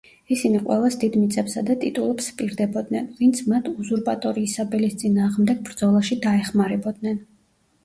ისინი 0.35 0.59
ყველას 0.61 0.95
დიდ 1.03 1.17
მიწებსა 1.23 1.61
და 1.67 1.75
ტიტულებს 1.83 2.29
ჰპირდებოდნენ, 2.37 3.11
ვინც 3.21 3.43
მათ 3.53 3.69
„უზურპატორი 3.73 4.47
ისაბელის“ 4.49 4.99
წინააღმდეგ 5.05 5.63
ბრძოლაში 5.71 6.21
დაეხმარებოდნენ. 6.27 7.25